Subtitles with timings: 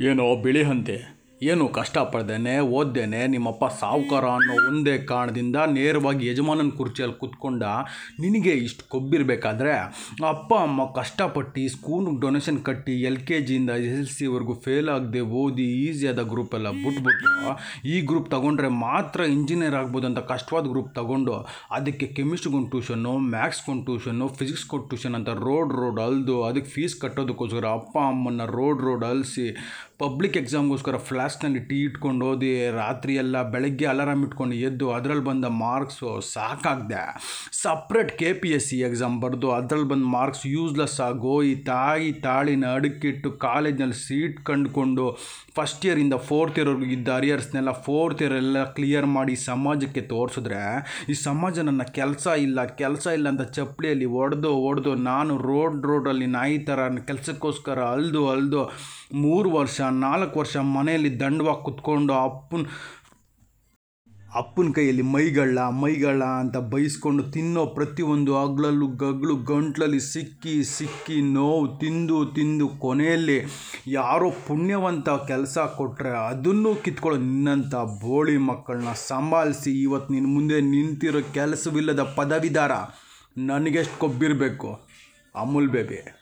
[0.00, 0.96] ಏನೋ ಬಿಳಿ ಹಂತೆ
[1.48, 7.62] ಏನು ಕಷ್ಟಪಡ್ದೇನೆ, ಓದ್ದೇನೆ, ನಿಮ್ಮಪ್ಪ ಸಾಹುಕಾರ ಅನ್ನೋ ಒಂದೇ ಕಾರಣದಿಂದ ನೇರವಾಗಿ ಯಜಮಾನನ ಕುರ್ಚಿಯಲ್ಲಿ ಕುತ್ಕೊಂಡ,
[8.24, 9.72] ನಿನಗೆ ಇಷ್ಟು ಕೊಬ್ಬಿರಬೇಕಾದ್ರೆ
[10.32, 15.66] ಅಪ್ಪ, ಅಮ್ಮ ಕಷ್ಟಪಟ್ಟು ಸ್ಕೂಲ್ಗೆ ಡೊನೇಷನ್ ಕಟ್ಟಿ ಎಲ್ ಕೆ ಜಿಯಿಂದ ಎಸ್ ಎಲ್ ಸಿವರೆಗೂ ಫೇಲ್ ಆಗದೆ ಓದಿ
[15.86, 17.54] ಈಸಿಯಾದ ಗ್ರೂಪೆಲ್ಲ ಬಿಟ್ಬಿಟ್ಟು,
[17.92, 21.36] ಈ ಗ್ರೂಪ್ ತಗೊಂಡ್ರೆ ಮಾತ್ರ ಇಂಜಿನಿಯರ್ ಆಗ್ಬೋದು ಅಂತ ಕಷ್ಟವಾದ ಗ್ರೂಪ್ ತಗೊಂಡು,
[21.78, 27.96] ಅದಕ್ಕೆ ಕೆಮಿಸ್ಟ್ರಿಗೊಂದು ಟ್ಯೂಷನ್ನು ಮ್ಯಾಥ್ಸ್ಗೊಂದು ಟ್ಯೂಷನ್ನು ಫಿಸಿಕ್ಸ್ಗೊಂದು ಟ್ಯೂಷನ್ ಅಂತ ರೋಡ್ ರೋಡ್ ಅಲ್ದು, ಅದಕ್ಕೆ ಫೀಸ್ ಕಟ್ಟೋದಕ್ಕೋಸ್ಕರ ಅಪ್ಪ
[28.12, 29.48] ಅಮ್ಮನ ರೋಡ್ ರೋಡ್ ಅಲ್ಸಿ
[30.02, 30.96] ಪಬ್ಲಿಕ್ ಎಕ್ಸಾಮ್ಗೋಸ್ಕರ
[31.30, 32.48] ಫ್ಲಾಸ್ನಲ್ಲಿ ಟೀ ಇಟ್ಕೊಂಡು ಓದಿ
[32.78, 37.02] ರಾತ್ರಿ ಎಲ್ಲ ಬೆಳಗ್ಗೆ ಅಲಾರಾಮ್ ಇಟ್ಕೊಂಡು ಎದ್ದು ಅದರಲ್ಲಿ ಬಂದ marks ಸಾಕಾಗ್ದೆ.
[37.60, 42.64] Separate K P S C exam ಬರೆದು ಅದ್ರಲ್ಲಿ ಬಂದ ಮಾರ್ಕ್ಸ್ ಯೂಸ್ಲೆಸ್ ಆಗೋ, ಈ ತಾಯಿ ತಾಳಿನ
[42.78, 45.04] ಅಡುಕಿಟ್ಟು ಕಾಲೇಜ್ನಲ್ಲಿ ಸೀಟ್ ಕಂಡುಕೊಂಡು
[45.58, 50.62] ಫಸ್ಟ್ ಇಯರಿಂದ ಫೋರ್ತ್ ಇಯರ್ವರೆಗೂ ಇದ್ದ ಅರಿಯರ್ಸ್ನೆಲ್ಲ ಫೋರ್ತ್ ಇಯರ್ ಎಲ್ಲ ಕ್ಲಿಯರ್ ಮಾಡಿ ಸಮಾಜಕ್ಕೆ ತೋರಿಸಿದ್ರೆ,
[51.12, 56.58] ಈ ಸಮಾಜ ನನ್ನ ಕೆಲಸ ಇಲ್ಲ ಕೆಲಸ ಇಲ್ಲ ಅಂತ ಚಪ್ಪಲಿಯಲ್ಲಿ ಒಡೆದು ಒಡೆದು ನಾನು ರೋಡ್ ರೋಡಲ್ಲಿ ನಾಯಿ
[56.70, 58.62] ಥರ ಕೆಲಸಕ್ಕೋಸ್ಕರ ಅಲ್ದು ಅಲ್ದು
[59.22, 62.64] ಮೂರು ವರ್ಷ, ನಾಲ್ಕು ವರ್ಷ ಮನೆಯಲ್ಲಿ ದಂಡವಾಗಿ ಕುತ್ಕೊಂಡು ಅಪ್ಪನ
[64.34, 72.26] ಅಪ್ಪನ ಕೈಯಲ್ಲಿ ಮೈಗಳ್ಳ ಮೈಗಳ್ಳ ಅಂತ ಬೈಸ್ಕೊಂಡು ತಿನ್ನೋ ಪ್ರತಿಯೊಂದು ಹಗ್ಲಲ್ಲು ಗಗ್ಳು ಗಂಟ್ಲಲ್ಲಿ ಸಿಕ್ಕಿ ಸಿಕ್ಕಿ ನೋವು ತಿಂದು
[72.34, 73.38] ತಿಂದು ಕೊನೆಯಲ್ಲಿ
[73.86, 82.02] ಯಾರೋ ಪುಣ್ಯವಂತ ಕೆಲಸ ಕೊಟ್ಟರೆ ಅದನ್ನು ಕಿತ್ಕೊಳ್ಳೋ ನಿನ್ನಂಥ ಬೋಳಿ ಮಕ್ಕಳನ್ನ ಸಂಭಾಲಿಸಿ ಇವತ್ತು ನಿನ್ನ ಮುಂದೆ ನಿಂತಿರೋ ಕೆಲಸವಿಲ್ಲದ
[82.16, 82.72] ಪದವಿದಾರ
[83.38, 84.70] ನನಗೆಷ್ಟು ಕೊಬ್ಬಿರಬೇಕು?
[85.34, 86.18] ಅಮೂಲ್ ಬೇಬಿ.